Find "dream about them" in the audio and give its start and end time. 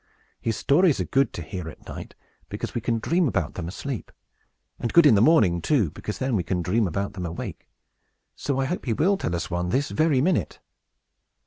2.97-3.67, 6.63-7.23